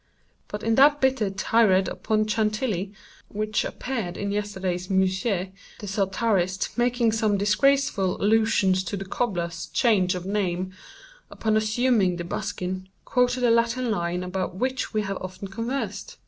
[0.47, 2.91] But in that bitter tirade upon Chantilly,
[3.27, 10.15] which appeared in yesterday's 'Musée,' the satirist, making some disgraceful allusions to the cobbler's change
[10.15, 10.71] of name
[11.29, 16.17] upon assuming the buskin, quoted a Latin line about which we have often conversed.